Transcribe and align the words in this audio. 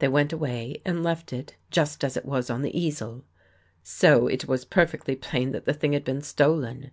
They 0.00 0.08
went 0.08 0.32
away 0.32 0.82
and 0.84 1.04
left 1.04 1.32
it 1.32 1.54
just 1.70 2.02
as 2.02 2.16
it 2.16 2.24
was 2.24 2.50
on 2.50 2.62
the 2.62 2.76
easel. 2.76 3.24
So 3.84 4.26
it 4.26 4.48
was 4.48 4.64
per 4.64 4.84
fectly 4.86 5.20
plain 5.20 5.52
that 5.52 5.64
the 5.64 5.72
thing 5.74 5.92
had 5.92 6.02
been 6.02 6.22
stolen. 6.22 6.90